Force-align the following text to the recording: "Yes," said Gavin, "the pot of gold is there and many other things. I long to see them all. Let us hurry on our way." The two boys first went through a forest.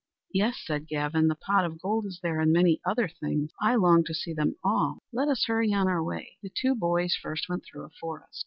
"Yes," 0.33 0.57
said 0.65 0.87
Gavin, 0.87 1.27
"the 1.27 1.35
pot 1.35 1.63
of 1.63 1.79
gold 1.79 2.07
is 2.07 2.19
there 2.23 2.39
and 2.39 2.51
many 2.51 2.81
other 2.83 3.07
things. 3.07 3.51
I 3.61 3.75
long 3.75 4.03
to 4.05 4.15
see 4.15 4.33
them 4.33 4.55
all. 4.63 4.97
Let 5.13 5.27
us 5.27 5.45
hurry 5.45 5.73
on 5.75 5.87
our 5.87 6.01
way." 6.03 6.39
The 6.41 6.49
two 6.49 6.73
boys 6.73 7.13
first 7.15 7.47
went 7.47 7.63
through 7.65 7.85
a 7.85 7.89
forest. 7.91 8.39